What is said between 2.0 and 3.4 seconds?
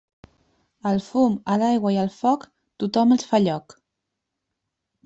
al foc, tothom els